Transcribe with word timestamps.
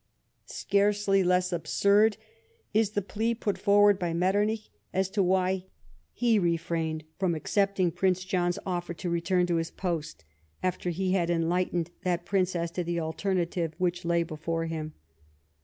Scarcely 0.47 1.23
less 1.23 1.53
absurd 1.53 2.17
is 2.73 2.89
the 2.89 3.03
plea 3.03 3.35
put 3.35 3.59
forward 3.59 3.99
by 3.99 4.13
jNIetternich 4.13 4.69
as 4.91 5.11
to 5.11 5.21
^^■hy 5.21 5.65
he 6.11 6.39
refrained 6.39 7.03
from 7.19 7.35
accepting 7.35 7.91
Prince 7.91 8.25
John's 8.25 8.57
offer 8.65 8.95
to 8.95 9.11
return 9.11 9.45
to 9.45 9.57
his 9.57 9.69
post, 9.69 10.25
after 10.63 10.89
he 10.89 11.11
had 11.11 11.29
enlightened 11.29 11.91
that 12.01 12.25
Prince 12.25 12.55
as 12.55 12.71
to 12.71 12.83
the 12.83 12.99
alternative 12.99 13.75
which 13.77 14.03
lay 14.03 14.23
before 14.23 14.65
him. 14.65 14.93